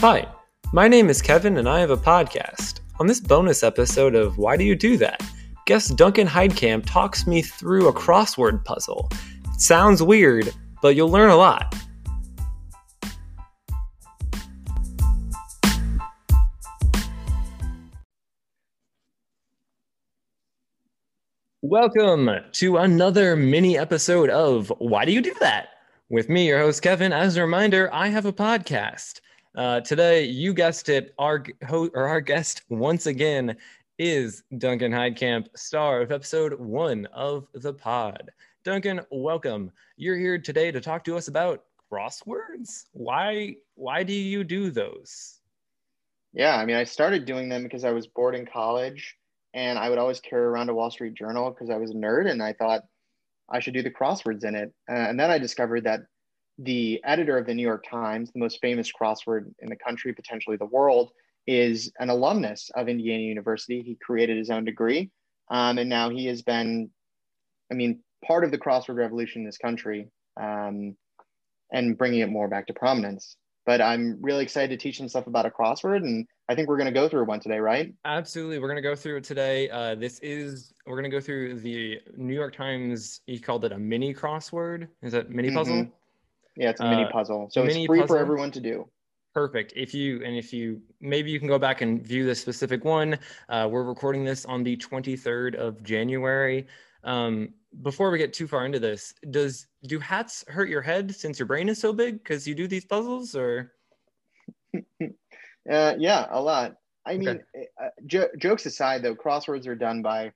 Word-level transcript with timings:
Hi, 0.00 0.28
my 0.74 0.88
name 0.88 1.08
is 1.08 1.22
Kevin 1.22 1.56
and 1.56 1.66
I 1.66 1.80
have 1.80 1.88
a 1.88 1.96
podcast. 1.96 2.80
On 3.00 3.06
this 3.06 3.18
bonus 3.18 3.62
episode 3.62 4.14
of 4.14 4.36
Why 4.36 4.54
Do 4.54 4.62
You 4.62 4.76
Do 4.76 4.98
That? 4.98 5.22
Guest 5.64 5.96
Duncan 5.96 6.26
Heidkamp 6.28 6.84
talks 6.84 7.26
me 7.26 7.40
through 7.40 7.88
a 7.88 7.94
crossword 7.94 8.62
puzzle. 8.66 9.08
It 9.54 9.58
sounds 9.58 10.02
weird, 10.02 10.52
but 10.82 10.96
you'll 10.96 11.08
learn 11.08 11.30
a 11.30 11.36
lot. 11.36 11.74
Welcome 21.62 22.30
to 22.52 22.76
another 22.76 23.34
mini 23.34 23.78
episode 23.78 24.28
of 24.28 24.70
Why 24.76 25.06
Do 25.06 25.12
You 25.12 25.22
Do 25.22 25.34
That? 25.40 25.68
With 26.10 26.28
me, 26.28 26.48
your 26.48 26.58
host, 26.58 26.82
Kevin. 26.82 27.14
As 27.14 27.38
a 27.38 27.40
reminder, 27.40 27.88
I 27.94 28.08
have 28.08 28.26
a 28.26 28.32
podcast. 28.32 29.20
Uh, 29.56 29.80
today, 29.80 30.22
you 30.22 30.52
guessed 30.52 30.90
it, 30.90 31.14
our, 31.18 31.42
ho- 31.66 31.88
or 31.94 32.06
our 32.06 32.20
guest 32.20 32.60
once 32.68 33.06
again 33.06 33.56
is 33.98 34.42
Duncan 34.58 34.92
Heidkamp, 34.92 35.46
star 35.56 36.02
of 36.02 36.12
episode 36.12 36.60
one 36.60 37.06
of 37.14 37.48
the 37.54 37.72
pod. 37.72 38.30
Duncan, 38.64 39.00
welcome. 39.10 39.72
You're 39.96 40.18
here 40.18 40.38
today 40.38 40.70
to 40.70 40.80
talk 40.82 41.04
to 41.04 41.16
us 41.16 41.28
about 41.28 41.64
crosswords. 41.90 42.84
Why 42.92 43.54
why 43.76 44.02
do 44.02 44.12
you 44.12 44.44
do 44.44 44.70
those? 44.70 45.40
Yeah, 46.34 46.56
I 46.56 46.66
mean, 46.66 46.76
I 46.76 46.84
started 46.84 47.24
doing 47.24 47.48
them 47.48 47.62
because 47.62 47.84
I 47.84 47.92
was 47.92 48.06
bored 48.06 48.34
in 48.34 48.44
college 48.44 49.16
and 49.54 49.78
I 49.78 49.88
would 49.88 49.98
always 49.98 50.20
carry 50.20 50.44
around 50.44 50.68
a 50.68 50.74
Wall 50.74 50.90
Street 50.90 51.14
Journal 51.14 51.50
because 51.50 51.70
I 51.70 51.78
was 51.78 51.92
a 51.92 51.94
nerd 51.94 52.30
and 52.30 52.42
I 52.42 52.52
thought 52.52 52.82
I 53.48 53.60
should 53.60 53.72
do 53.72 53.82
the 53.82 53.90
crosswords 53.90 54.44
in 54.44 54.54
it. 54.54 54.74
Uh, 54.86 54.96
and 54.96 55.18
then 55.18 55.30
I 55.30 55.38
discovered 55.38 55.84
that 55.84 56.00
the 56.58 57.00
editor 57.04 57.36
of 57.36 57.46
the 57.46 57.54
New 57.54 57.62
York 57.62 57.84
Times, 57.88 58.32
the 58.32 58.40
most 58.40 58.60
famous 58.60 58.90
crossword 58.90 59.52
in 59.60 59.68
the 59.68 59.76
country, 59.76 60.12
potentially 60.12 60.56
the 60.56 60.66
world, 60.66 61.10
is 61.46 61.92
an 61.98 62.08
alumnus 62.08 62.70
of 62.74 62.88
Indiana 62.88 63.22
University. 63.22 63.82
He 63.82 63.96
created 63.96 64.36
his 64.36 64.50
own 64.50 64.64
degree. 64.64 65.10
Um, 65.50 65.78
and 65.78 65.88
now 65.88 66.10
he 66.10 66.26
has 66.26 66.42
been, 66.42 66.90
I 67.70 67.74
mean, 67.74 68.00
part 68.24 68.44
of 68.44 68.50
the 68.50 68.58
crossword 68.58 68.96
revolution 68.96 69.42
in 69.42 69.46
this 69.46 69.58
country 69.58 70.08
um, 70.40 70.96
and 71.72 71.96
bringing 71.96 72.20
it 72.20 72.30
more 72.30 72.48
back 72.48 72.66
to 72.66 72.72
prominence. 72.72 73.36
But 73.64 73.80
I'm 73.80 74.18
really 74.20 74.44
excited 74.44 74.70
to 74.70 74.82
teach 74.82 74.98
him 74.98 75.08
stuff 75.08 75.26
about 75.26 75.44
a 75.44 75.50
crossword. 75.50 75.98
And 75.98 76.26
I 76.48 76.54
think 76.54 76.68
we're 76.68 76.76
going 76.76 76.92
to 76.92 76.92
go 76.92 77.08
through 77.08 77.24
one 77.24 77.40
today, 77.40 77.58
right? 77.58 77.92
Absolutely. 78.04 78.60
We're 78.60 78.68
going 78.68 78.76
to 78.76 78.88
go 78.88 78.94
through 78.94 79.18
it 79.18 79.24
today. 79.24 79.68
Uh, 79.68 79.96
this 79.96 80.20
is, 80.20 80.72
we're 80.86 80.94
going 81.00 81.10
to 81.10 81.16
go 81.16 81.20
through 81.20 81.60
the 81.60 82.00
New 82.16 82.34
York 82.34 82.54
Times, 82.54 83.20
he 83.26 83.38
called 83.38 83.64
it 83.64 83.72
a 83.72 83.78
mini 83.78 84.14
crossword. 84.14 84.88
Is 85.02 85.12
that 85.12 85.30
mini 85.30 85.52
puzzle? 85.52 85.88
Yeah, 86.56 86.70
it's 86.70 86.80
a 86.80 86.88
mini 86.88 87.04
uh, 87.04 87.10
puzzle. 87.10 87.48
So 87.50 87.62
it's 87.64 87.74
free 87.74 87.86
puzzle. 87.86 88.06
for 88.06 88.18
everyone 88.18 88.50
to 88.52 88.60
do. 88.60 88.88
Perfect. 89.34 89.74
If 89.76 89.92
you 89.92 90.22
and 90.24 90.34
if 90.34 90.52
you 90.52 90.80
maybe 91.00 91.30
you 91.30 91.38
can 91.38 91.48
go 91.48 91.58
back 91.58 91.82
and 91.82 92.02
view 92.02 92.24
this 92.24 92.40
specific 92.40 92.84
one. 92.84 93.18
Uh, 93.48 93.68
we're 93.70 93.82
recording 93.82 94.24
this 94.24 94.46
on 94.46 94.62
the 94.62 94.76
23rd 94.78 95.56
of 95.56 95.82
January. 95.82 96.66
Um, 97.04 97.50
before 97.82 98.10
we 98.10 98.18
get 98.18 98.32
too 98.32 98.46
far 98.46 98.64
into 98.64 98.78
this, 98.78 99.14
does 99.30 99.66
do 99.86 99.98
hats 99.98 100.44
hurt 100.48 100.68
your 100.68 100.80
head 100.80 101.14
since 101.14 101.38
your 101.38 101.46
brain 101.46 101.68
is 101.68 101.78
so 101.78 101.92
big 101.92 102.22
because 102.22 102.48
you 102.48 102.54
do 102.54 102.66
these 102.66 102.86
puzzles 102.86 103.36
or? 103.36 103.72
uh, 104.74 105.94
yeah, 105.98 106.26
a 106.30 106.40
lot. 106.40 106.76
I 107.04 107.16
mean, 107.16 107.28
okay. 107.28 107.68
uh, 107.80 107.88
jo- 108.06 108.30
jokes 108.38 108.66
aside, 108.66 109.02
though, 109.02 109.14
crosswords 109.14 109.66
are 109.66 109.76
done 109.76 110.02
by, 110.02 110.32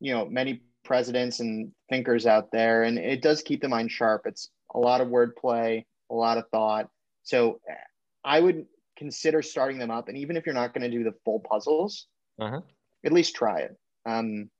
you 0.00 0.12
know, 0.12 0.24
many 0.24 0.62
presidents 0.84 1.40
and 1.40 1.70
thinkers 1.88 2.26
out 2.26 2.50
there, 2.50 2.82
and 2.82 2.98
it 2.98 3.22
does 3.22 3.42
keep 3.42 3.60
the 3.60 3.68
mind 3.68 3.90
sharp. 3.90 4.22
It's 4.26 4.50
a 4.74 4.78
lot 4.78 5.00
of 5.00 5.08
wordplay, 5.08 5.84
a 6.10 6.14
lot 6.14 6.38
of 6.38 6.48
thought. 6.50 6.88
So 7.22 7.60
I 8.24 8.40
would 8.40 8.66
consider 8.96 9.42
starting 9.42 9.78
them 9.78 9.90
up. 9.90 10.08
And 10.08 10.16
even 10.16 10.36
if 10.36 10.46
you're 10.46 10.54
not 10.54 10.74
going 10.74 10.88
to 10.88 10.96
do 10.96 11.04
the 11.04 11.14
full 11.24 11.40
puzzles, 11.40 12.06
uh-huh. 12.40 12.60
at 13.04 13.12
least 13.12 13.34
try 13.34 13.60
it. 13.60 13.76
Um, 14.06 14.50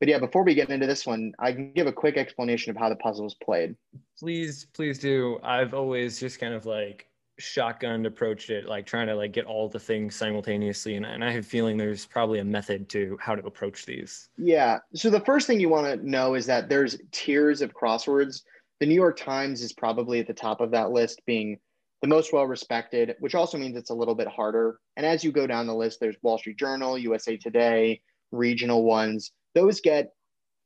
but 0.00 0.08
yeah, 0.08 0.18
before 0.18 0.42
we 0.42 0.54
get 0.54 0.68
into 0.68 0.86
this 0.86 1.06
one, 1.06 1.32
I 1.38 1.52
can 1.52 1.72
give 1.72 1.86
a 1.86 1.92
quick 1.92 2.16
explanation 2.16 2.70
of 2.70 2.76
how 2.76 2.88
the 2.88 2.96
puzzle 2.96 3.26
is 3.26 3.34
played. 3.34 3.76
Please, 4.18 4.66
please 4.72 4.98
do. 4.98 5.38
I've 5.44 5.74
always 5.74 6.18
just 6.18 6.40
kind 6.40 6.54
of 6.54 6.66
like 6.66 7.06
shotgunned 7.40 8.06
approached 8.06 8.50
it, 8.50 8.66
like 8.66 8.84
trying 8.84 9.06
to 9.06 9.14
like 9.14 9.32
get 9.32 9.46
all 9.46 9.68
the 9.68 9.78
things 9.78 10.16
simultaneously. 10.16 10.96
And, 10.96 11.06
and 11.06 11.24
I 11.24 11.30
have 11.30 11.44
a 11.44 11.46
feeling 11.46 11.76
there's 11.76 12.04
probably 12.04 12.40
a 12.40 12.44
method 12.44 12.88
to 12.90 13.16
how 13.20 13.36
to 13.36 13.46
approach 13.46 13.86
these. 13.86 14.28
Yeah. 14.36 14.78
So 14.94 15.08
the 15.08 15.20
first 15.20 15.46
thing 15.46 15.60
you 15.60 15.68
want 15.68 15.86
to 15.86 16.08
know 16.08 16.34
is 16.34 16.46
that 16.46 16.68
there's 16.68 16.98
tiers 17.12 17.62
of 17.62 17.72
crosswords 17.72 18.42
the 18.82 18.86
New 18.86 18.96
York 18.96 19.16
Times 19.16 19.62
is 19.62 19.72
probably 19.72 20.18
at 20.18 20.26
the 20.26 20.34
top 20.34 20.60
of 20.60 20.72
that 20.72 20.90
list, 20.90 21.22
being 21.24 21.56
the 22.00 22.08
most 22.08 22.32
well 22.32 22.48
respected, 22.48 23.14
which 23.20 23.36
also 23.36 23.56
means 23.56 23.76
it's 23.76 23.90
a 23.90 23.94
little 23.94 24.16
bit 24.16 24.26
harder. 24.26 24.80
And 24.96 25.06
as 25.06 25.22
you 25.22 25.30
go 25.30 25.46
down 25.46 25.68
the 25.68 25.74
list, 25.74 26.00
there's 26.00 26.16
Wall 26.20 26.36
Street 26.36 26.58
Journal, 26.58 26.98
USA 26.98 27.36
Today, 27.36 28.00
regional 28.32 28.82
ones. 28.82 29.30
Those 29.54 29.80
get 29.80 30.10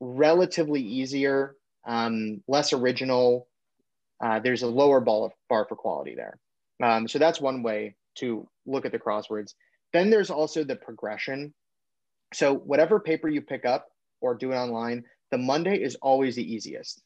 relatively 0.00 0.80
easier, 0.80 1.56
um, 1.86 2.42
less 2.48 2.72
original. 2.72 3.48
Uh, 4.24 4.40
there's 4.40 4.62
a 4.62 4.66
lower 4.66 4.96
of, 4.96 5.32
bar 5.50 5.66
for 5.68 5.76
quality 5.76 6.14
there. 6.14 6.38
Um, 6.82 7.06
so 7.06 7.18
that's 7.18 7.38
one 7.38 7.62
way 7.62 7.96
to 8.20 8.48
look 8.64 8.86
at 8.86 8.92
the 8.92 8.98
crosswords. 8.98 9.52
Then 9.92 10.08
there's 10.08 10.30
also 10.30 10.64
the 10.64 10.76
progression. 10.76 11.52
So 12.32 12.54
whatever 12.54 12.98
paper 12.98 13.28
you 13.28 13.42
pick 13.42 13.66
up 13.66 13.88
or 14.22 14.34
do 14.34 14.52
it 14.52 14.56
online, 14.56 15.04
the 15.30 15.36
Monday 15.36 15.76
is 15.76 15.96
always 15.96 16.34
the 16.34 16.54
easiest 16.54 17.02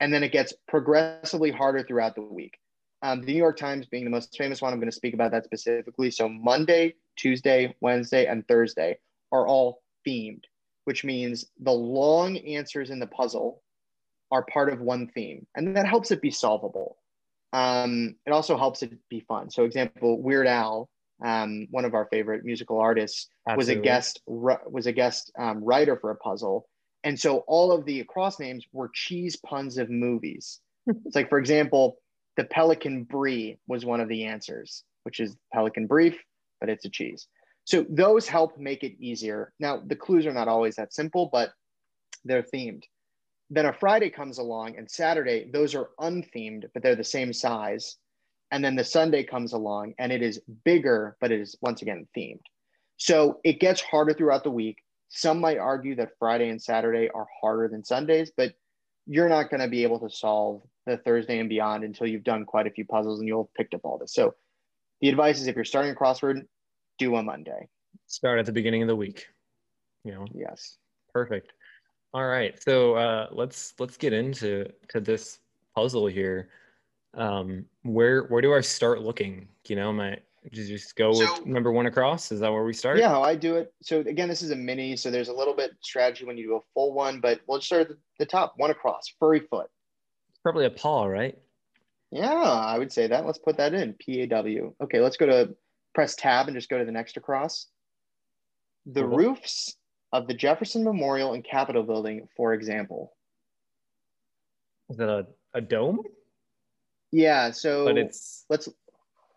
and 0.00 0.12
then 0.12 0.22
it 0.22 0.32
gets 0.32 0.52
progressively 0.68 1.50
harder 1.50 1.82
throughout 1.82 2.14
the 2.14 2.22
week. 2.22 2.58
Um, 3.02 3.20
the 3.20 3.32
New 3.32 3.38
York 3.38 3.56
Times 3.56 3.86
being 3.86 4.04
the 4.04 4.10
most 4.10 4.36
famous 4.36 4.60
one, 4.60 4.72
I'm 4.72 4.80
going 4.80 4.90
to 4.90 4.96
speak 4.96 5.14
about 5.14 5.30
that 5.32 5.44
specifically. 5.44 6.10
So 6.10 6.28
Monday, 6.28 6.94
Tuesday, 7.16 7.74
Wednesday, 7.80 8.26
and 8.26 8.46
Thursday 8.48 8.98
are 9.32 9.46
all 9.46 9.82
themed, 10.06 10.44
which 10.84 11.04
means 11.04 11.46
the 11.60 11.72
long 11.72 12.36
answers 12.38 12.90
in 12.90 12.98
the 12.98 13.06
puzzle 13.06 13.62
are 14.30 14.44
part 14.44 14.72
of 14.72 14.80
one 14.80 15.08
theme, 15.08 15.46
and 15.54 15.76
that 15.76 15.86
helps 15.86 16.10
it 16.10 16.20
be 16.20 16.30
solvable. 16.30 16.96
Um, 17.52 18.16
it 18.26 18.32
also 18.32 18.56
helps 18.56 18.82
it 18.82 18.92
be 19.08 19.20
fun. 19.20 19.50
So, 19.50 19.64
example, 19.64 20.20
Weird 20.20 20.46
Al, 20.46 20.88
um, 21.24 21.68
one 21.70 21.84
of 21.84 21.94
our 21.94 22.06
favorite 22.06 22.44
musical 22.44 22.78
artists, 22.78 23.28
Absolutely. 23.48 23.56
was 23.56 23.68
a 23.68 23.82
guest 23.82 24.20
was 24.26 24.86
a 24.86 24.92
guest 24.92 25.32
um, 25.38 25.62
writer 25.62 25.96
for 25.96 26.10
a 26.10 26.16
puzzle, 26.16 26.68
and 27.06 27.18
so 27.18 27.44
all 27.46 27.70
of 27.70 27.84
the 27.84 28.00
across 28.00 28.40
names 28.40 28.66
were 28.72 28.90
cheese 28.92 29.36
puns 29.36 29.78
of 29.78 29.88
movies. 29.88 30.60
it's 30.88 31.14
like, 31.14 31.28
for 31.28 31.38
example, 31.38 31.98
the 32.36 32.42
Pelican 32.42 33.04
Brie 33.04 33.58
was 33.68 33.84
one 33.84 34.00
of 34.00 34.08
the 34.08 34.24
answers, 34.24 34.82
which 35.04 35.20
is 35.20 35.36
Pelican 35.54 35.86
Brief, 35.86 36.18
but 36.58 36.68
it's 36.68 36.84
a 36.84 36.90
cheese. 36.90 37.28
So 37.62 37.86
those 37.88 38.26
help 38.26 38.58
make 38.58 38.82
it 38.82 38.96
easier. 38.98 39.52
Now, 39.60 39.80
the 39.86 39.94
clues 39.94 40.26
are 40.26 40.32
not 40.32 40.48
always 40.48 40.74
that 40.76 40.92
simple, 40.92 41.30
but 41.32 41.52
they're 42.24 42.42
themed. 42.42 42.82
Then 43.50 43.66
a 43.66 43.72
Friday 43.72 44.10
comes 44.10 44.38
along 44.38 44.76
and 44.76 44.90
Saturday, 44.90 45.48
those 45.52 45.76
are 45.76 45.90
unthemed, 46.00 46.64
but 46.74 46.82
they're 46.82 46.96
the 46.96 47.04
same 47.04 47.32
size. 47.32 47.98
And 48.50 48.64
then 48.64 48.74
the 48.74 48.82
Sunday 48.82 49.22
comes 49.22 49.52
along 49.52 49.94
and 50.00 50.10
it 50.10 50.22
is 50.22 50.40
bigger, 50.64 51.16
but 51.20 51.30
it 51.30 51.40
is 51.40 51.56
once 51.60 51.82
again 51.82 52.08
themed. 52.16 52.42
So 52.96 53.38
it 53.44 53.60
gets 53.60 53.80
harder 53.80 54.12
throughout 54.12 54.42
the 54.42 54.50
week. 54.50 54.78
Some 55.08 55.40
might 55.40 55.58
argue 55.58 55.94
that 55.96 56.10
Friday 56.18 56.48
and 56.48 56.60
Saturday 56.60 57.08
are 57.10 57.26
harder 57.40 57.68
than 57.68 57.84
Sundays, 57.84 58.32
but 58.36 58.54
you're 59.06 59.28
not 59.28 59.50
going 59.50 59.60
to 59.60 59.68
be 59.68 59.82
able 59.84 60.00
to 60.00 60.10
solve 60.10 60.62
the 60.84 60.96
Thursday 60.98 61.38
and 61.38 61.48
beyond 61.48 61.84
until 61.84 62.06
you've 62.06 62.24
done 62.24 62.44
quite 62.44 62.66
a 62.66 62.70
few 62.70 62.84
puzzles 62.84 63.20
and 63.20 63.28
you'll 63.28 63.44
have 63.44 63.54
picked 63.54 63.74
up 63.74 63.82
all 63.84 63.98
this. 63.98 64.14
So 64.14 64.34
the 65.00 65.08
advice 65.08 65.40
is 65.40 65.46
if 65.46 65.54
you're 65.54 65.64
starting 65.64 65.92
a 65.92 65.94
crossword, 65.94 66.46
do 66.98 67.16
a 67.16 67.22
Monday. 67.22 67.68
Start 68.06 68.38
at 68.38 68.46
the 68.46 68.52
beginning 68.52 68.82
of 68.82 68.88
the 68.88 68.96
week. 68.96 69.26
You 70.04 70.12
know. 70.12 70.26
Yes. 70.32 70.78
Perfect. 71.12 71.52
All 72.14 72.26
right. 72.26 72.60
So 72.62 72.94
uh, 72.94 73.26
let's 73.32 73.74
let's 73.78 73.96
get 73.96 74.12
into 74.12 74.66
to 74.88 75.00
this 75.00 75.40
puzzle 75.74 76.06
here. 76.06 76.50
Um, 77.14 77.64
where 77.82 78.24
where 78.24 78.42
do 78.42 78.54
I 78.54 78.60
start 78.60 79.02
looking? 79.02 79.48
You 79.66 79.76
know, 79.76 79.92
my 79.92 80.18
you 80.52 80.66
just 80.66 80.94
go 80.96 81.12
so, 81.12 81.20
with 81.20 81.46
number 81.46 81.72
one 81.72 81.86
across? 81.86 82.30
Is 82.30 82.40
that 82.40 82.52
where 82.52 82.64
we 82.64 82.72
start? 82.72 82.98
Yeah, 82.98 83.08
how 83.08 83.22
I 83.22 83.34
do 83.34 83.56
it. 83.56 83.72
So 83.82 84.00
again, 84.00 84.28
this 84.28 84.42
is 84.42 84.50
a 84.50 84.56
mini, 84.56 84.96
so 84.96 85.10
there's 85.10 85.28
a 85.28 85.32
little 85.32 85.54
bit 85.54 85.72
strategy 85.80 86.24
when 86.24 86.36
you 86.36 86.46
do 86.46 86.56
a 86.56 86.60
full 86.74 86.92
one, 86.92 87.20
but 87.20 87.40
we'll 87.46 87.58
just 87.58 87.66
start 87.66 87.90
at 87.90 87.96
the 88.18 88.26
top, 88.26 88.54
one 88.56 88.70
across, 88.70 89.12
furry 89.18 89.40
foot. 89.40 89.68
It's 90.30 90.38
probably 90.38 90.66
a 90.66 90.70
paw, 90.70 91.06
right? 91.06 91.36
Yeah, 92.12 92.32
I 92.32 92.78
would 92.78 92.92
say 92.92 93.08
that. 93.08 93.26
Let's 93.26 93.38
put 93.38 93.56
that 93.56 93.74
in 93.74 93.94
P 93.94 94.22
A 94.22 94.26
W. 94.28 94.72
Okay, 94.80 95.00
let's 95.00 95.16
go 95.16 95.26
to 95.26 95.54
press 95.94 96.14
tab 96.14 96.46
and 96.46 96.56
just 96.56 96.68
go 96.68 96.78
to 96.78 96.84
the 96.84 96.92
next 96.92 97.16
across. 97.16 97.66
The 98.86 99.02
cool. 99.02 99.16
roofs 99.16 99.76
of 100.12 100.28
the 100.28 100.34
Jefferson 100.34 100.84
Memorial 100.84 101.32
and 101.32 101.44
Capitol 101.44 101.82
Building, 101.82 102.28
for 102.36 102.54
example. 102.54 103.12
Is 104.88 104.96
that 104.98 105.08
a, 105.08 105.26
a 105.54 105.60
dome? 105.60 106.02
Yeah, 107.10 107.50
so 107.50 107.84
but 107.84 107.98
it's 107.98 108.44
let's 108.48 108.68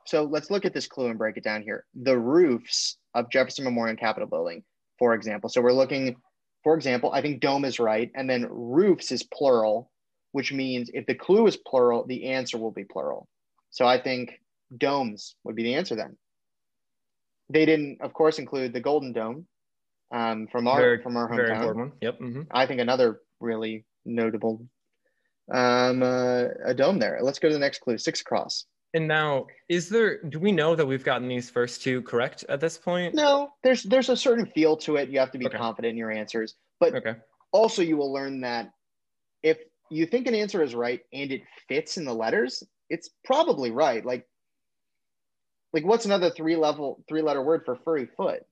so 0.09 0.23
let's 0.23 0.49
look 0.49 0.65
at 0.65 0.73
this 0.73 0.87
clue 0.87 1.07
and 1.07 1.17
break 1.17 1.37
it 1.37 1.43
down 1.43 1.61
here. 1.61 1.85
The 1.93 2.17
roofs 2.17 2.97
of 3.13 3.29
Jefferson 3.29 3.63
Memorial 3.63 3.91
and 3.91 3.99
Capitol 3.99 4.27
Building, 4.27 4.63
for 4.97 5.13
example. 5.13 5.49
So 5.49 5.61
we're 5.61 5.71
looking, 5.73 6.15
for 6.63 6.75
example, 6.75 7.11
I 7.13 7.21
think 7.21 7.41
dome 7.41 7.63
is 7.63 7.79
right. 7.79 8.11
And 8.15 8.29
then 8.29 8.47
roofs 8.49 9.11
is 9.11 9.23
plural, 9.23 9.91
which 10.31 10.51
means 10.51 10.89
if 10.93 11.05
the 11.05 11.15
clue 11.15 11.45
is 11.47 11.57
plural, 11.57 12.05
the 12.07 12.25
answer 12.31 12.57
will 12.57 12.71
be 12.71 12.83
plural. 12.85 13.27
So 13.71 13.85
I 13.85 14.01
think 14.01 14.39
domes 14.75 15.35
would 15.43 15.55
be 15.55 15.63
the 15.63 15.75
answer 15.75 15.95
then. 15.95 16.17
They 17.51 17.65
didn't, 17.65 18.01
of 18.01 18.13
course, 18.13 18.39
include 18.39 18.73
the 18.73 18.79
Golden 18.81 19.13
Dome 19.13 19.45
um, 20.11 20.47
from 20.51 20.67
our 20.67 20.79
Very- 20.79 21.01
from 21.03 21.17
our 21.17 21.27
hometown. 21.29 21.35
Very 21.35 21.51
important 21.55 21.79
one. 21.89 21.97
Yep. 22.01 22.19
mhm. 22.19 22.47
I 22.51 22.65
think 22.65 22.81
another 22.81 23.21
really 23.39 23.85
notable 24.05 24.65
um, 25.51 26.03
uh, 26.03 26.45
a 26.63 26.73
dome 26.75 26.99
there. 26.99 27.19
Let's 27.21 27.39
go 27.39 27.47
to 27.47 27.53
the 27.53 27.59
next 27.59 27.79
clue. 27.81 27.97
Six 27.97 28.21
across. 28.21 28.65
And 28.93 29.07
now, 29.07 29.47
is 29.67 29.89
there? 29.89 30.23
Do 30.23 30.39
we 30.39 30.51
know 30.51 30.75
that 30.75 30.85
we've 30.85 31.03
gotten 31.03 31.27
these 31.27 31.49
first 31.49 31.83
two 31.83 32.01
correct 32.01 32.43
at 32.49 32.59
this 32.59 32.77
point? 32.77 33.13
No, 33.13 33.51
there's 33.63 33.83
there's 33.83 34.09
a 34.09 34.17
certain 34.17 34.47
feel 34.47 34.77
to 34.77 34.95
it. 34.95 35.09
You 35.09 35.19
have 35.19 35.31
to 35.31 35.37
be 35.37 35.45
Okay. 35.45 35.57
confident 35.57 35.91
in 35.91 35.97
your 35.97 36.11
answers, 36.11 36.55
but 36.79 36.95
Okay. 36.95 37.15
also 37.51 37.83
you 37.83 37.97
will 37.97 38.11
learn 38.11 38.41
that 38.41 38.71
if 39.43 39.59
you 39.91 40.05
think 40.05 40.27
an 40.27 40.35
answer 40.35 40.63
is 40.63 40.73
right 40.73 41.01
and 41.13 41.31
it 41.31 41.41
fits 41.67 41.97
in 41.97 42.05
the 42.05 42.13
letters, 42.13 42.63
it's 42.89 43.09
probably 43.23 43.69
right. 43.69 44.03
Like, 44.03 44.27
like 45.71 45.85
what's 45.85 46.05
another 46.05 46.31
three 46.31 46.55
level 46.55 47.03
three 47.07 47.21
letter 47.21 47.43
word 47.43 47.63
for 47.65 47.75
furry 47.75 48.07
foot? 48.17 48.43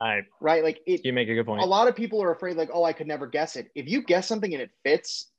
I. 0.00 0.22
Right? 0.40 0.64
Like 0.64 0.80
it. 0.86 1.04
You 1.04 1.12
make 1.12 1.28
a 1.28 1.34
good 1.34 1.46
point. 1.46 1.62
A 1.62 1.66
lot 1.66 1.86
of 1.86 1.94
people 1.94 2.20
are 2.22 2.32
afraid, 2.32 2.56
like, 2.56 2.70
oh, 2.72 2.82
I 2.82 2.92
could 2.92 3.06
never 3.06 3.26
guess 3.28 3.54
it. 3.54 3.70
If 3.74 3.88
you 3.88 4.02
guess 4.02 4.26
something 4.26 4.52
and 4.52 4.62
it 4.62 4.70
fits, 4.82 5.30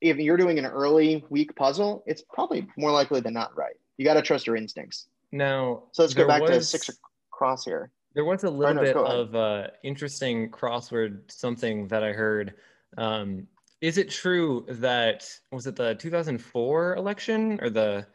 if 0.00 0.16
you're 0.18 0.36
doing 0.36 0.58
an 0.58 0.66
early 0.66 1.24
week 1.30 1.54
puzzle, 1.56 2.04
it's 2.06 2.22
probably 2.32 2.68
more 2.76 2.92
likely 2.92 3.20
than 3.20 3.34
not 3.34 3.56
right. 3.56 3.76
You 3.96 4.04
got 4.04 4.14
to 4.14 4.22
trust 4.22 4.46
your 4.46 4.56
instincts. 4.56 5.08
Now, 5.32 5.84
So 5.92 6.02
let's 6.02 6.14
go 6.14 6.26
back 6.26 6.44
to 6.46 6.62
six 6.62 6.90
across 7.32 7.64
here. 7.64 7.90
There 8.14 8.24
was 8.24 8.44
a 8.44 8.50
little 8.50 8.74
no, 8.74 8.82
bit 8.82 8.96
of 8.96 9.34
uh, 9.34 9.68
interesting 9.84 10.50
crossword 10.50 11.30
something 11.30 11.88
that 11.88 12.02
I 12.02 12.12
heard. 12.12 12.54
Um, 12.96 13.46
is 13.80 13.98
it 13.98 14.10
true 14.10 14.64
that 14.68 15.28
was 15.52 15.66
it 15.66 15.76
the 15.76 15.94
2004 15.94 16.96
election 16.96 17.58
or 17.62 17.70
the 17.70 18.06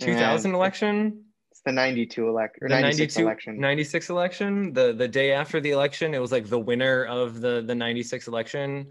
2000 0.00 0.50
Yeah. 0.50 0.56
election? 0.56 1.24
It's 1.50 1.62
the 1.64 1.72
92 1.72 2.28
elect 2.28 2.58
or 2.60 2.68
The 2.68 2.80
96 2.80 3.16
92 3.16 3.26
election. 3.26 3.60
96 3.60 4.10
election. 4.10 4.72
The 4.72 4.92
the 4.92 5.08
day 5.08 5.32
after 5.32 5.60
the 5.60 5.70
election, 5.70 6.12
it 6.14 6.18
was 6.18 6.32
like 6.32 6.48
the 6.48 6.58
winner 6.58 7.04
of 7.04 7.40
the 7.40 7.62
the 7.66 7.74
96 7.74 8.28
election, 8.28 8.88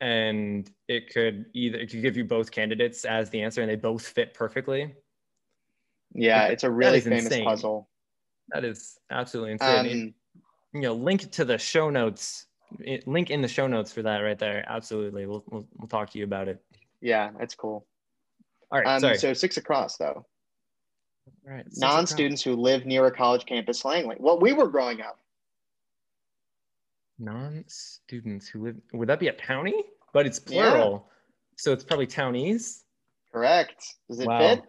and 0.00 0.70
it 0.88 1.12
could 1.12 1.46
either 1.54 1.78
it 1.78 1.90
could 1.90 2.02
give 2.02 2.16
you 2.16 2.24
both 2.24 2.50
candidates 2.50 3.04
as 3.04 3.30
the 3.30 3.42
answer, 3.42 3.60
and 3.62 3.70
they 3.70 3.76
both 3.76 4.06
fit 4.06 4.34
perfectly. 4.34 4.94
Yeah, 6.14 6.46
it's 6.46 6.64
a 6.64 6.70
really 6.70 7.00
famous 7.00 7.24
insane. 7.24 7.44
puzzle. 7.44 7.88
That 8.48 8.64
is 8.64 8.98
absolutely 9.10 9.52
insane. 9.52 9.86
It- 9.86 9.92
Um, 9.92 10.14
you 10.72 10.80
know, 10.82 10.94
link 10.94 11.30
to 11.32 11.44
the 11.44 11.58
show 11.58 11.90
notes. 11.90 12.46
Link 13.04 13.30
in 13.30 13.42
the 13.42 13.48
show 13.48 13.66
notes 13.66 13.92
for 13.92 14.02
that 14.02 14.18
right 14.18 14.38
there. 14.38 14.64
Absolutely, 14.68 15.26
we'll 15.26 15.44
we'll, 15.50 15.66
we'll 15.76 15.88
talk 15.88 16.10
to 16.10 16.18
you 16.18 16.24
about 16.24 16.46
it. 16.48 16.62
yeah, 17.00 17.30
that's 17.38 17.54
cool. 17.54 17.84
All 18.70 18.78
right, 18.78 18.86
Um, 18.86 19.00
sorry. 19.00 19.18
so 19.18 19.32
six 19.32 19.56
across 19.56 19.96
though. 19.96 20.24
All 21.46 21.52
right, 21.54 21.66
Non-students 21.76 22.42
who 22.42 22.54
live 22.54 22.86
near 22.86 23.06
a 23.06 23.10
college 23.10 23.44
campus, 23.46 23.84
Langley. 23.84 24.16
Well, 24.20 24.38
we 24.38 24.52
were 24.52 24.68
growing 24.68 25.00
up. 25.00 25.18
Non-students 27.20 28.48
who 28.48 28.64
live. 28.64 28.76
Would 28.92 29.08
that 29.08 29.20
be 29.20 29.28
a 29.28 29.32
townie? 29.32 29.82
But 30.12 30.26
it's 30.26 30.40
Yeah. 30.48 30.70
plural, 30.70 31.10
so 31.56 31.72
it's 31.72 31.84
probably 31.84 32.06
townies. 32.06 32.84
Correct. 33.32 33.84
Does 34.08 34.20
it 34.20 34.26
Wow. 34.26 34.56
fit? 34.56 34.64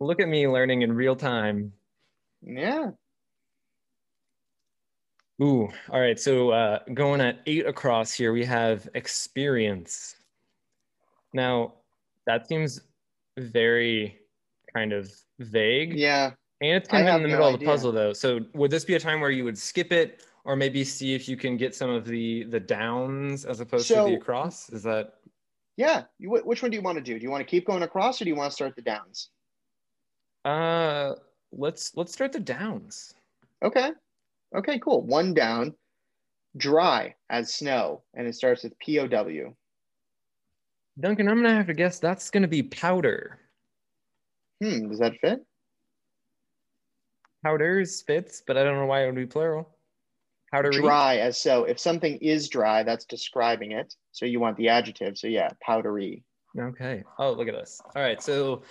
Look 0.00 0.20
at 0.20 0.28
me 0.28 0.46
learning 0.46 0.82
in 0.82 0.92
real 0.92 1.16
time. 1.16 1.72
Yeah. 2.42 2.90
Ooh, 5.42 5.68
all 5.90 6.00
right. 6.00 6.18
So 6.18 6.50
uh, 6.50 6.80
going 6.92 7.20
at 7.20 7.40
eight 7.46 7.66
across 7.66 8.12
here, 8.12 8.32
we 8.32 8.44
have 8.44 8.88
experience. 8.94 10.16
Now, 11.32 11.74
that 12.26 12.46
seems 12.46 12.80
very 13.38 14.20
kind 14.74 14.92
of 14.92 15.10
vague. 15.38 15.98
Yeah. 15.98 16.32
And 16.60 16.76
it's 16.76 16.88
I 16.88 16.98
kind 17.02 17.08
of 17.08 17.16
in 17.16 17.22
the 17.22 17.28
no 17.28 17.34
middle 17.34 17.54
of 17.54 17.58
the 17.58 17.66
puzzle, 17.66 17.90
though. 17.90 18.12
So 18.12 18.40
would 18.54 18.70
this 18.70 18.84
be 18.84 18.94
a 18.94 19.00
time 19.00 19.20
where 19.20 19.30
you 19.30 19.44
would 19.44 19.58
skip 19.58 19.92
it, 19.92 20.24
or 20.44 20.56
maybe 20.56 20.84
see 20.84 21.14
if 21.14 21.28
you 21.28 21.36
can 21.36 21.56
get 21.56 21.74
some 21.74 21.90
of 21.90 22.04
the 22.04 22.44
the 22.44 22.60
downs 22.60 23.44
as 23.44 23.60
opposed 23.60 23.88
to 23.88 23.94
the 23.94 24.14
across? 24.14 24.70
Is 24.70 24.82
that 24.84 25.14
Yeah. 25.76 26.04
You, 26.18 26.30
which 26.30 26.62
one 26.62 26.70
do 26.70 26.76
you 26.76 26.82
want 26.82 26.96
to 26.96 27.02
do? 27.02 27.18
Do 27.18 27.22
you 27.22 27.30
want 27.30 27.40
to 27.40 27.50
keep 27.50 27.66
going 27.66 27.82
across 27.82 28.20
or 28.20 28.24
do 28.24 28.30
you 28.30 28.36
want 28.36 28.50
to 28.50 28.54
start 28.54 28.76
the 28.76 28.82
downs? 28.82 29.30
uh? 30.44 31.14
Let's 31.56 31.96
let's 31.96 32.12
start 32.12 32.32
the 32.32 32.40
downs. 32.40 33.14
Okay. 33.62 33.92
Okay, 34.54 34.78
cool. 34.80 35.02
One 35.02 35.34
down. 35.34 35.74
Dry 36.56 37.14
as 37.30 37.54
snow. 37.54 38.02
And 38.14 38.26
it 38.26 38.34
starts 38.34 38.64
with 38.64 38.78
P 38.78 38.98
O 38.98 39.06
W. 39.06 39.54
Duncan, 40.98 41.28
I'm 41.28 41.42
gonna 41.42 41.54
have 41.54 41.66
to 41.68 41.74
guess 41.74 41.98
that's 41.98 42.30
gonna 42.30 42.48
be 42.48 42.62
powder. 42.62 43.38
Hmm. 44.62 44.88
Does 44.88 44.98
that 44.98 45.14
fit? 45.20 45.44
Powders 47.44 48.02
fits, 48.02 48.42
but 48.46 48.56
I 48.56 48.64
don't 48.64 48.76
know 48.76 48.86
why 48.86 49.02
it 49.02 49.06
would 49.06 49.14
be 49.16 49.26
plural. 49.26 49.73
Powdery. 50.54 50.82
Dry 50.82 51.16
as 51.16 51.36
so. 51.36 51.64
If 51.64 51.80
something 51.80 52.16
is 52.18 52.48
dry, 52.48 52.84
that's 52.84 53.04
describing 53.04 53.72
it. 53.72 53.96
So 54.12 54.24
you 54.24 54.38
want 54.38 54.56
the 54.56 54.68
adjective. 54.68 55.18
So 55.18 55.26
yeah, 55.26 55.48
powdery. 55.60 56.22
Okay. 56.56 57.02
Oh, 57.18 57.32
look 57.32 57.48
at 57.48 57.54
this. 57.54 57.82
All 57.96 58.00
right. 58.02 58.22
So 58.22 58.62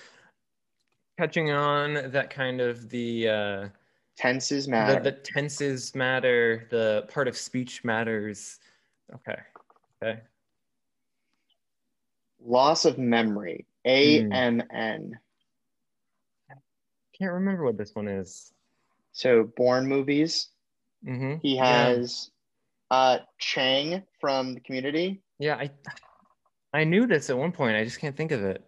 touching 1.19 1.51
on 1.51 2.09
that 2.11 2.29
kind 2.29 2.61
of 2.61 2.89
the 2.89 3.27
uh 3.27 3.67
Tenses 4.15 4.67
matter. 4.69 5.01
the 5.01 5.11
tenses 5.11 5.93
matter, 5.93 6.67
the 6.69 7.05
part 7.11 7.27
of 7.27 7.35
speech 7.35 7.83
matters. 7.83 8.59
Okay. 9.13 9.41
Okay. 10.01 10.21
Loss 12.45 12.85
of 12.85 12.97
memory. 12.97 13.65
A 13.83 14.21
Hmm. 14.21 14.31
Can't 17.19 17.33
remember 17.33 17.65
what 17.65 17.77
this 17.77 17.93
one 17.93 18.07
is. 18.07 18.53
So 19.11 19.43
Bourne 19.57 19.85
movies. 19.85 20.47
Mm-hmm. 21.07 21.35
He 21.41 21.55
Yeah. 21.55 21.87
has 21.87 22.29
uh 22.91 23.19
Chang 23.39 24.03
from 24.19 24.53
the 24.53 24.59
community. 24.61 25.21
Yeah, 25.39 25.55
I 25.55 25.71
I 26.73 26.83
knew 26.83 27.07
this 27.07 27.29
at 27.29 27.37
one 27.37 27.51
point. 27.51 27.75
I 27.75 27.83
just 27.83 27.99
can't 27.99 28.15
think 28.15 28.31
of 28.31 28.43
it. 28.43 28.63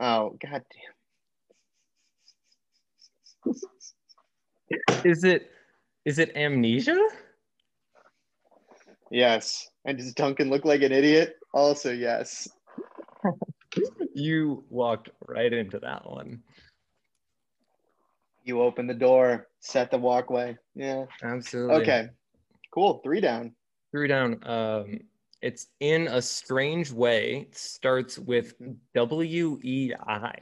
Oh 0.00 0.36
god 0.42 0.62
damn. 0.72 0.92
Is 5.04 5.24
it 5.24 5.50
is 6.04 6.18
it 6.18 6.36
amnesia? 6.36 6.98
Yes. 9.10 9.68
And 9.84 9.98
does 9.98 10.12
Duncan 10.14 10.50
look 10.50 10.64
like 10.64 10.82
an 10.82 10.92
idiot? 10.92 11.36
Also, 11.52 11.92
yes. 11.92 12.48
You 14.14 14.64
walked 14.70 15.10
right 15.28 15.52
into 15.52 15.78
that 15.80 16.08
one. 16.08 16.42
You 18.44 18.62
open 18.62 18.86
the 18.86 18.94
door, 18.94 19.48
set 19.66 19.90
the 19.90 19.98
walkway. 19.98 20.56
Yeah. 20.74 21.06
Absolutely. 21.22 21.82
Okay. 21.82 22.08
Cool. 22.72 23.00
Three 23.02 23.20
down. 23.20 23.52
Three 23.92 24.08
down. 24.08 24.38
Um, 24.46 25.00
it's 25.42 25.66
in 25.80 26.08
a 26.08 26.22
strange 26.22 26.92
way. 26.92 27.46
It 27.50 27.56
starts 27.56 28.18
with 28.18 28.54
W 28.94 29.58
E 29.62 29.92
I. 30.06 30.34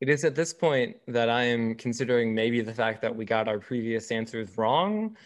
It 0.00 0.08
is 0.08 0.24
at 0.24 0.34
this 0.34 0.52
point 0.52 0.96
that 1.08 1.28
I 1.30 1.44
am 1.44 1.74
considering 1.74 2.34
maybe 2.34 2.60
the 2.60 2.74
fact 2.74 3.00
that 3.02 3.14
we 3.14 3.24
got 3.24 3.48
our 3.48 3.58
previous 3.58 4.10
answers 4.10 4.56
wrong, 4.58 5.16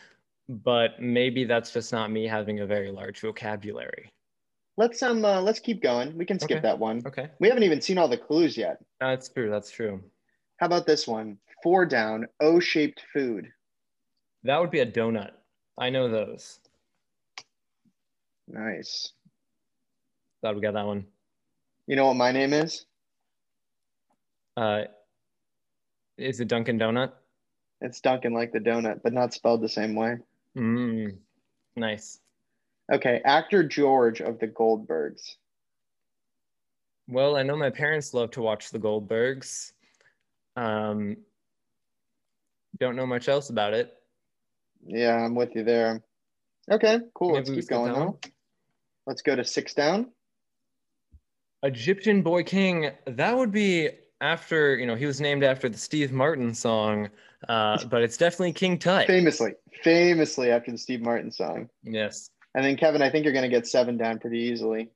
but 0.49 1.01
maybe 1.01 1.45
that's 1.45 1.73
just 1.73 1.93
not 1.93 2.11
me 2.11 2.27
having 2.27 2.61
a 2.61 2.67
very 2.67 2.91
large 2.93 3.21
vocabulary. 3.21 4.11
Let's 4.77 5.03
um 5.03 5.25
uh, 5.25 5.41
let's 5.43 5.59
keep 5.59 5.83
going. 5.83 6.17
We 6.17 6.25
can 6.25 6.39
skip 6.39 6.59
Okay. 6.59 6.63
that 6.63 6.79
one. 6.79 7.03
Okay, 7.07 7.29
We 7.41 7.49
haven't 7.49 7.65
even 7.65 7.81
seen 7.81 7.99
all 7.99 8.09
the 8.09 8.17
clues 8.17 8.57
yet. 8.57 8.79
that's 9.01 9.29
true. 9.29 9.51
That's 9.51 9.71
true. 9.71 10.01
How 10.61 10.67
about 10.67 10.87
this 10.87 11.09
one? 11.09 11.39
Four 11.63 11.87
down, 11.87 12.27
O-shaped 12.41 13.03
food. 13.15 13.51
That 14.45 14.61
would 14.61 14.71
be 14.71 14.81
a 14.81 14.87
donut. 14.87 15.31
I 15.79 15.89
know 15.89 16.11
those. 16.11 16.61
Nice. 18.47 19.13
Glad 20.43 20.57
we 20.57 20.61
got 20.61 20.75
that 20.75 20.87
one. 20.87 21.07
You 21.87 21.97
know 21.97 22.07
what 22.07 22.17
my 22.17 22.31
name 22.31 22.53
is? 22.53 22.85
Uh, 24.55 24.83
is 26.19 26.41
it 26.41 26.49
Dunkin' 26.49 26.79
Donut? 26.79 27.13
It's 27.81 28.03
Dunkin' 28.03 28.35
like 28.35 28.53
the 28.53 28.59
donut, 28.59 29.01
but 29.03 29.15
not 29.15 29.33
spelled 29.33 29.63
the 29.63 29.69
same 29.69 29.95
way. 29.95 30.19
Mm, 30.59 31.17
nice. 31.75 32.21
Okay, 32.93 33.23
actor 33.25 33.63
George 33.63 34.21
of 34.21 34.39
the 34.39 34.49
Goldbergs. 34.49 35.37
Well, 37.09 37.37
I 37.37 37.43
know 37.43 37.57
my 37.57 37.71
parents 37.71 38.13
love 38.13 38.31
to 38.33 38.43
watch 38.43 38.71
the 38.71 38.79
Goldbergs. 38.79 39.73
Um, 40.61 41.17
don't 42.79 42.97
know 42.97 43.07
much 43.07 43.29
else 43.29 43.49
about 43.49 43.73
it. 43.73 43.97
Yeah, 44.85 45.17
I'm 45.17 45.35
with 45.35 45.55
you 45.55 45.65
there. 45.65 46.03
Okay, 46.71 47.01
cool. 47.15 47.33
Let's 47.33 47.49
keep 47.49 47.67
going 47.69 47.93
though. 47.93 48.19
Let's 49.07 49.23
go 49.23 49.35
to 49.35 49.45
six 49.45 49.73
down. 49.73 50.09
Egyptian 51.63 52.23
Boy 52.23 52.43
King, 52.43 52.91
that 53.07 53.37
would 53.37 53.53
be 53.53 53.91
after, 54.21 54.77
you 54.77 54.87
know, 54.87 54.95
he 54.95 55.07
was 55.07 55.21
named 55.21 55.45
after 55.45 55.69
the 55.69 55.79
Steve 55.79 56.13
Martin 56.13 56.55
song, 56.55 57.09
uh, 57.49 57.83
but 57.91 58.03
it's 58.03 58.17
definitely 58.17 58.53
King 58.53 58.79
Tut. 58.79 59.07
Famously, 59.07 59.53
famously 59.83 60.51
after 60.51 60.71
the 60.71 60.79
Steve 60.79 61.01
Martin 61.01 61.31
song. 61.31 61.69
Yes. 61.83 62.31
And 62.55 62.65
then 62.65 62.77
Kevin, 62.77 63.03
I 63.03 63.11
think 63.11 63.25
you're 63.25 63.33
going 63.33 63.49
to 63.49 63.55
get 63.55 63.67
seven 63.67 63.97
down 63.97 64.19
pretty 64.19 64.39
easily. 64.39 64.91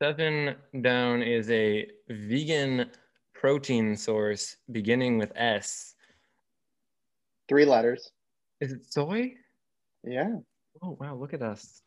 Seven 0.00 0.54
down 0.80 1.22
is 1.22 1.50
a 1.50 1.86
vegan 2.08 2.90
protein 3.40 3.96
source 3.96 4.58
beginning 4.70 5.16
with 5.16 5.32
S. 5.34 5.94
Three 7.48 7.64
letters. 7.64 8.12
Is 8.60 8.72
it 8.72 8.92
soy? 8.92 9.32
Yeah. 10.04 10.36
Oh 10.82 10.98
wow, 11.00 11.14
look 11.14 11.32
at 11.32 11.40
us. 11.40 11.80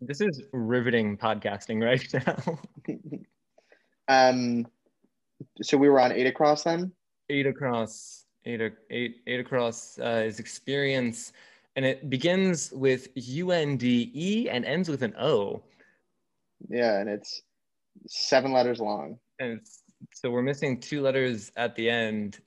This 0.00 0.20
is 0.20 0.44
riveting 0.52 1.18
podcasting 1.18 1.82
right 1.82 2.06
now. 2.26 2.60
um 4.36 4.66
so 5.60 5.76
we 5.76 5.88
were 5.88 5.98
on 5.98 6.12
eight 6.12 6.28
across 6.28 6.62
then? 6.62 6.92
Eight 7.30 7.46
across. 7.46 8.26
Eight 8.44 8.60
eight 8.88 9.16
eight 9.26 9.40
across 9.40 9.98
uh, 9.98 10.22
is 10.24 10.38
experience 10.38 11.32
and 11.74 11.84
it 11.84 12.08
begins 12.08 12.70
with 12.70 13.08
U 13.16 13.50
N 13.50 13.76
D 13.76 14.12
E 14.14 14.48
and 14.48 14.64
ends 14.64 14.88
with 14.88 15.02
an 15.02 15.14
O. 15.18 15.60
Yeah, 16.68 17.00
and 17.00 17.10
it's 17.10 17.42
seven 18.06 18.52
letters 18.52 18.80
long. 18.80 19.18
And 19.38 19.60
so 20.12 20.30
we're 20.30 20.42
missing 20.42 20.80
two 20.80 21.00
letters 21.00 21.52
at 21.56 21.74
the 21.76 21.88
end. 21.88 22.40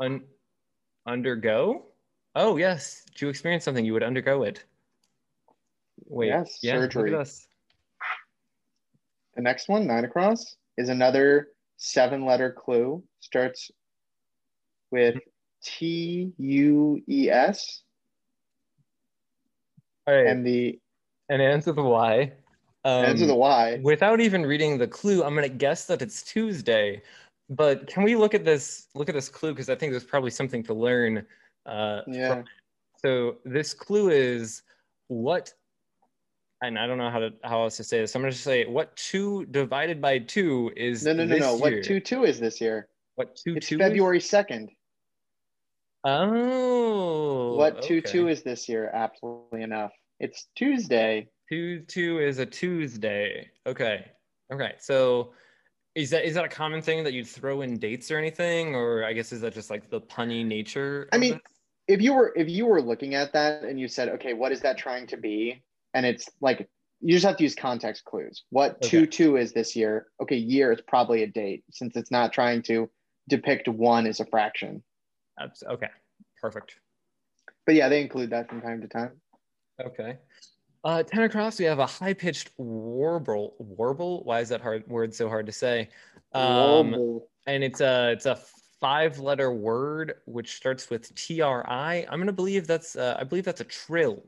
Un- 0.00 0.24
undergo? 1.06 1.86
Oh, 2.34 2.56
yes. 2.56 3.04
To 3.16 3.28
experience 3.28 3.64
something, 3.64 3.84
you 3.84 3.92
would 3.92 4.02
undergo 4.02 4.42
it. 4.42 4.64
Wait, 6.06 6.28
yes, 6.28 6.58
yeah, 6.62 6.74
surgery. 6.74 7.10
The 7.10 9.42
next 9.42 9.68
one, 9.68 9.86
nine 9.86 10.04
across, 10.04 10.56
is 10.76 10.88
another 10.88 11.48
seven 11.76 12.24
letter 12.24 12.52
clue. 12.52 13.02
Starts 13.20 13.70
with 14.90 15.16
T 15.62 16.32
U 16.38 17.02
E 17.08 17.30
S. 17.30 17.82
All 20.06 20.14
right. 20.14 20.26
And 20.26 20.46
the 20.46 20.78
and 21.28 21.40
ends 21.40 21.66
with 21.66 21.78
a 21.78 21.82
Y. 21.82 22.32
Um, 22.84 23.04
ends 23.04 23.20
with 23.20 23.30
a 23.30 23.34
Y. 23.34 23.80
Without 23.82 24.20
even 24.20 24.44
reading 24.44 24.76
the 24.76 24.88
clue, 24.88 25.22
I'm 25.22 25.34
gonna 25.34 25.48
guess 25.48 25.86
that 25.86 26.02
it's 26.02 26.22
Tuesday. 26.22 27.02
But 27.48 27.86
can 27.86 28.02
we 28.02 28.16
look 28.16 28.34
at 28.34 28.44
this? 28.44 28.88
Look 28.94 29.08
at 29.08 29.14
this 29.14 29.28
clue 29.28 29.52
because 29.52 29.68
I 29.68 29.74
think 29.74 29.92
there's 29.92 30.04
probably 30.04 30.30
something 30.30 30.62
to 30.64 30.74
learn. 30.74 31.24
Uh, 31.66 32.00
yeah. 32.06 32.42
So 33.04 33.36
this 33.44 33.74
clue 33.74 34.10
is 34.10 34.62
what, 35.08 35.52
and 36.62 36.78
I 36.78 36.86
don't 36.86 36.98
know 36.98 37.10
how 37.10 37.18
to 37.20 37.32
how 37.44 37.62
else 37.62 37.76
to 37.76 37.84
say 37.84 38.00
this. 38.00 38.14
I'm 38.16 38.22
gonna 38.22 38.32
just 38.32 38.44
say 38.44 38.64
what 38.64 38.96
two 38.96 39.44
divided 39.46 40.00
by 40.00 40.18
two 40.18 40.72
is. 40.76 41.04
No, 41.04 41.12
no, 41.12 41.24
no, 41.24 41.36
no. 41.36 41.52
Year? 41.52 41.58
What 41.58 41.84
two 41.84 42.00
two 42.00 42.24
is 42.24 42.40
this 42.40 42.60
year? 42.60 42.88
What 43.14 43.36
two 43.36 43.56
it's 43.56 43.68
two? 43.68 43.78
February 43.78 44.20
second. 44.20 44.70
Oh. 46.04 47.54
What 47.54 47.82
two 47.82 47.98
okay. 47.98 48.10
two 48.10 48.28
is 48.28 48.42
this 48.42 48.68
year? 48.68 48.90
Absolutely 48.92 49.62
enough. 49.62 49.92
It's 50.18 50.48
Tuesday. 50.56 51.28
Two 51.52 51.80
two 51.80 52.18
is 52.18 52.38
a 52.38 52.46
Tuesday. 52.46 53.50
Okay. 53.66 54.10
Okay. 54.50 54.72
So 54.78 55.34
is 55.94 56.08
that 56.08 56.26
is 56.26 56.32
that 56.32 56.46
a 56.46 56.48
common 56.48 56.80
thing 56.80 57.04
that 57.04 57.12
you'd 57.12 57.26
throw 57.26 57.60
in 57.60 57.76
dates 57.76 58.10
or 58.10 58.16
anything? 58.16 58.74
Or 58.74 59.04
I 59.04 59.12
guess 59.12 59.32
is 59.32 59.42
that 59.42 59.52
just 59.52 59.68
like 59.68 59.90
the 59.90 60.00
punny 60.00 60.46
nature? 60.46 61.10
I 61.12 61.18
mean, 61.18 61.38
if 61.88 62.00
you 62.00 62.14
were 62.14 62.32
if 62.36 62.48
you 62.48 62.64
were 62.64 62.80
looking 62.80 63.14
at 63.14 63.34
that 63.34 63.64
and 63.64 63.78
you 63.78 63.86
said, 63.86 64.08
okay, 64.08 64.32
what 64.32 64.50
is 64.50 64.62
that 64.62 64.78
trying 64.78 65.06
to 65.08 65.18
be? 65.18 65.62
And 65.92 66.06
it's 66.06 66.26
like 66.40 66.70
you 67.02 67.12
just 67.12 67.26
have 67.26 67.36
to 67.36 67.42
use 67.42 67.54
context 67.54 68.06
clues. 68.06 68.44
What 68.48 68.76
okay. 68.76 68.88
two 68.88 69.06
two 69.06 69.36
is 69.36 69.52
this 69.52 69.76
year? 69.76 70.06
Okay, 70.22 70.36
year 70.36 70.72
is 70.72 70.80
probably 70.80 71.22
a 71.22 71.26
date 71.26 71.64
since 71.70 71.96
it's 71.96 72.10
not 72.10 72.32
trying 72.32 72.62
to 72.62 72.88
depict 73.28 73.68
one 73.68 74.06
as 74.06 74.20
a 74.20 74.24
fraction. 74.24 74.82
Okay, 75.68 75.90
perfect. 76.40 76.76
But 77.66 77.74
yeah, 77.74 77.90
they 77.90 78.00
include 78.00 78.30
that 78.30 78.48
from 78.48 78.62
time 78.62 78.80
to 78.80 78.88
time. 78.88 79.20
Okay. 79.78 80.16
Uh, 80.84 81.02
ten 81.02 81.22
across, 81.22 81.58
we 81.58 81.64
have 81.64 81.78
a 81.78 81.86
high-pitched 81.86 82.50
warble. 82.56 83.54
Warble. 83.58 84.24
Why 84.24 84.40
is 84.40 84.48
that 84.48 84.60
hard 84.60 84.86
word 84.88 85.14
so 85.14 85.28
hard 85.28 85.46
to 85.46 85.52
say? 85.52 85.88
Um, 86.32 87.20
and 87.46 87.62
it's 87.62 87.80
a 87.80 88.10
it's 88.10 88.26
a 88.26 88.38
five-letter 88.80 89.52
word 89.52 90.14
which 90.26 90.56
starts 90.56 90.90
with 90.90 91.14
T 91.14 91.40
R 91.40 91.64
I. 91.68 92.04
I'm 92.10 92.18
gonna 92.18 92.32
believe 92.32 92.66
that's 92.66 92.96
uh, 92.96 93.16
I 93.18 93.22
believe 93.24 93.44
that's 93.44 93.60
a 93.60 93.64
trill. 93.64 94.24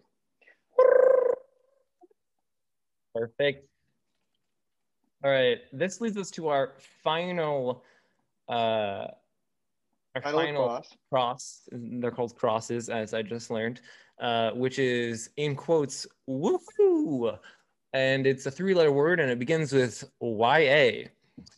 Perfect. 3.14 3.68
All 5.25 5.30
right. 5.30 5.58
This 5.73 6.00
leads 6.00 6.16
us 6.16 6.30
to 6.32 6.49
our 6.49 6.75
final 7.02 7.84
uh, 8.49 9.06
our 10.14 10.23
final, 10.23 10.40
final 10.40 10.66
cross. 10.66 10.97
cross. 11.11 11.68
They're 11.73 12.11
called 12.11 12.37
crosses, 12.37 12.88
as 12.88 13.14
I 13.14 13.23
just 13.23 13.50
learned, 13.50 13.80
uh, 14.21 14.50
which 14.52 14.78
is 14.78 15.30
in 15.37 15.56
quotes 15.56 16.06
woohoo, 16.28 17.38
and 17.92 18.26
it's 18.26 18.47
a 18.47 18.50
three-letter 18.50 18.92
word, 18.92 19.21
and 19.21 19.30
it 19.30 19.38
begins 19.38 19.73
with 19.73 20.04
YA. 20.21 21.09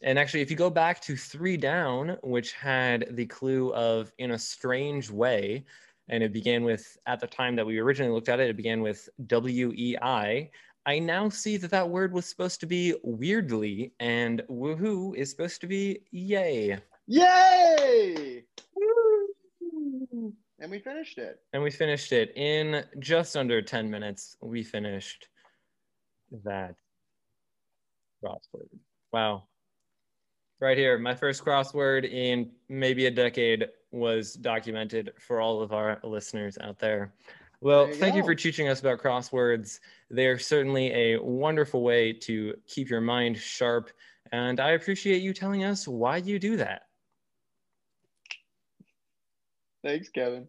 And 0.03 0.19
actually, 0.19 0.41
if 0.41 0.51
you 0.51 0.57
go 0.57 0.71
back 0.71 1.01
to 1.03 1.17
three 1.17 1.59
down, 1.59 2.17
which 2.23 2.53
had 2.53 3.09
the 3.11 3.27
clue 3.27 3.75
of 3.75 4.11
in 4.19 4.31
a 4.31 4.39
strange 4.39 5.11
way, 5.11 5.67
and 6.09 6.23
it 6.23 6.33
began 6.33 6.65
with 6.65 6.97
at 7.07 7.21
the 7.21 7.27
time 7.27 7.57
that 7.57 7.67
we 7.67 7.79
originally 7.79 8.13
looked 8.13 8.29
at 8.31 8.41
it, 8.41 8.49
it 8.49 8.57
began 8.57 8.81
with 8.81 9.09
W 9.27 9.73
E 9.75 9.97
I. 10.01 10.51
I 10.87 11.01
now 11.01 11.29
see 11.29 11.57
that 11.57 11.73
that 11.73 11.91
word 11.91 12.13
was 12.13 12.27
supposed 12.27 12.61
to 12.61 12.67
be 12.67 12.95
weirdly, 13.03 13.93
and 14.01 14.43
woohoo 14.49 15.15
is 15.17 15.31
supposed 15.31 15.61
to 15.61 15.67
be 15.67 16.01
yay. 16.11 16.79
Yay! 17.09 18.26
And 20.67 20.73
we 20.73 20.81
finished 20.81 21.19
it. 21.19 21.39
And 21.53 21.63
we 21.63 21.71
finished 21.71 22.11
it 22.11 22.37
in 22.37 22.85
just 22.99 23.37
under 23.37 23.63
10 23.63 23.89
minutes. 23.89 24.37
We 24.43 24.65
finished 24.65 25.29
that 26.43 26.75
crossword. 28.21 28.67
Wow. 29.13 29.45
Right 30.59 30.77
here, 30.77 30.99
my 30.99 31.15
first 31.15 31.45
crossword 31.45 32.05
in 32.13 32.51
maybe 32.69 33.07
a 33.07 33.13
decade 33.13 33.69
was 33.93 34.33
documented 34.33 35.13
for 35.21 35.41
all 35.41 35.63
of 35.63 35.73
our 35.73 36.01
listeners 36.03 36.59
out 36.61 36.81
there. 36.81 37.15
Well, 37.61 37.87
you 37.87 37.95
thank 37.95 38.15
go. 38.15 38.19
you 38.19 38.25
for 38.25 38.35
teaching 38.35 38.67
us 38.67 38.81
about 38.81 38.99
crosswords. 38.99 39.79
They 40.11 40.27
are 40.27 40.37
certainly 40.37 40.93
a 40.93 41.23
wonderful 41.23 41.85
way 41.85 42.13
to 42.13 42.55
keep 42.67 42.91
your 42.91 43.01
mind 43.01 43.39
sharp. 43.39 43.91
And 44.33 44.59
I 44.59 44.71
appreciate 44.71 45.23
you 45.23 45.33
telling 45.33 45.63
us 45.63 45.87
why 45.87 46.17
you 46.17 46.41
do 46.41 46.57
that. 46.57 46.89
Thanks, 49.85 50.09
Kevin. 50.09 50.49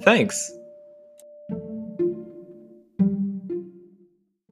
Thanks. 0.00 0.50